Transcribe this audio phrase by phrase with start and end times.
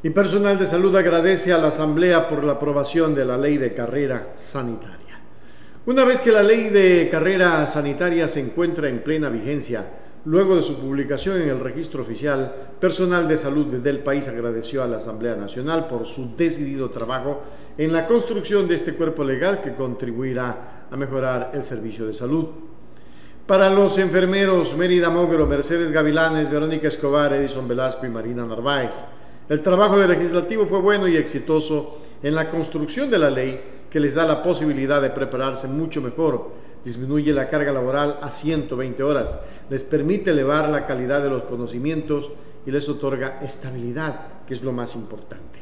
[0.00, 3.74] Y personal de salud agradece a la Asamblea por la aprobación de la ley de
[3.74, 5.18] carrera sanitaria.
[5.86, 9.84] Una vez que la ley de carrera sanitaria se encuentra en plena vigencia,
[10.26, 14.86] luego de su publicación en el registro oficial, personal de salud del país agradeció a
[14.86, 17.42] la Asamblea Nacional por su decidido trabajo
[17.76, 22.46] en la construcción de este cuerpo legal que contribuirá a mejorar el servicio de salud.
[23.48, 28.94] Para los enfermeros Mérida Mogro, Mercedes Gavilanes, Verónica Escobar, Edison Velasco y Marina Narváez,
[29.48, 33.98] el trabajo del legislativo fue bueno y exitoso en la construcción de la ley que
[34.00, 36.50] les da la posibilidad de prepararse mucho mejor,
[36.84, 39.38] disminuye la carga laboral a 120 horas,
[39.70, 42.30] les permite elevar la calidad de los conocimientos
[42.66, 45.58] y les otorga estabilidad, que es lo más importante.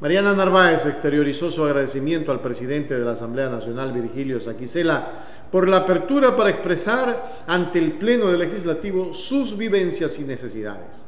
[0.00, 5.78] Mariana Narváez exteriorizó su agradecimiento al presidente de la Asamblea Nacional, Virgilio Saquicela, por la
[5.78, 11.06] apertura para expresar ante el Pleno del Legislativo sus vivencias y necesidades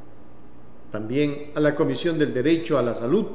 [0.90, 3.26] también a la Comisión del Derecho a la Salud,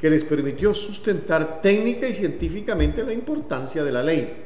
[0.00, 4.44] que les permitió sustentar técnica y científicamente la importancia de la ley.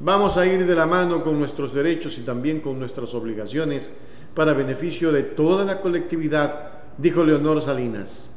[0.00, 3.92] Vamos a ir de la mano con nuestros derechos y también con nuestras obligaciones
[4.34, 8.36] para beneficio de toda la colectividad, dijo Leonor Salinas.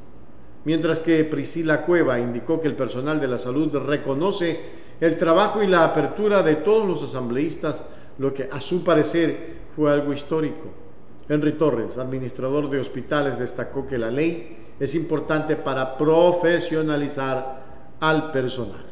[0.66, 4.60] Mientras que Priscila Cueva indicó que el personal de la salud reconoce
[5.00, 7.84] el trabajo y la apertura de todos los asambleístas,
[8.18, 10.89] lo que a su parecer fue algo histórico.
[11.30, 17.64] Henry Torres, administrador de hospitales, destacó que la ley es importante para profesionalizar
[18.00, 18.86] al personal.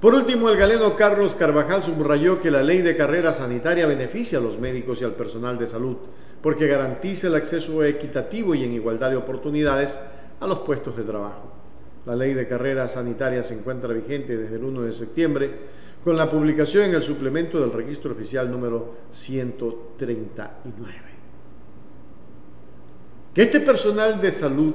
[0.00, 4.42] Por último, el galeno Carlos Carvajal subrayó que la ley de carrera sanitaria beneficia a
[4.42, 5.96] los médicos y al personal de salud
[6.42, 10.00] porque garantiza el acceso equitativo y en igualdad de oportunidades
[10.40, 11.59] a los puestos de trabajo.
[12.06, 15.50] La ley de carrera sanitaria se encuentra vigente desde el 1 de septiembre
[16.02, 20.94] con la publicación en el suplemento del registro oficial número 139.
[23.34, 24.74] Que este personal de salud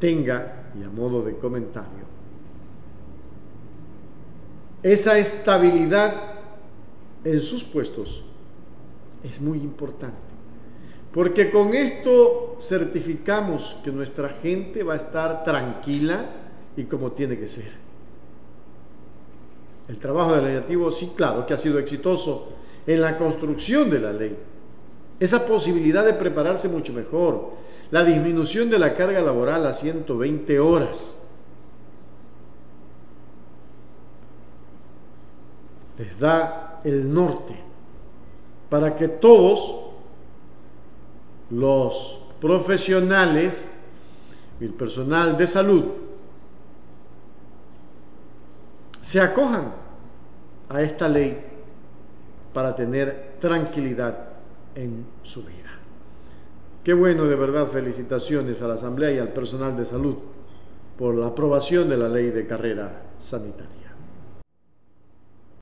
[0.00, 2.10] tenga, y a modo de comentario,
[4.82, 6.40] esa estabilidad
[7.22, 8.24] en sus puestos
[9.22, 10.31] es muy importante.
[11.12, 16.26] Porque con esto certificamos que nuestra gente va a estar tranquila
[16.76, 17.70] y como tiene que ser.
[19.88, 22.48] El trabajo del legislativo, sí, claro, que ha sido exitoso
[22.86, 24.36] en la construcción de la ley.
[25.20, 27.50] Esa posibilidad de prepararse mucho mejor,
[27.90, 31.22] la disminución de la carga laboral a 120 horas.
[35.98, 37.54] Les da el norte
[38.70, 39.81] para que todos
[41.52, 43.70] los profesionales
[44.60, 45.84] y el personal de salud
[49.00, 49.72] se acojan
[50.68, 51.38] a esta ley
[52.54, 54.28] para tener tranquilidad
[54.74, 55.70] en su vida.
[56.82, 60.16] Qué bueno, de verdad, felicitaciones a la Asamblea y al personal de salud
[60.98, 63.81] por la aprobación de la ley de carrera sanitaria.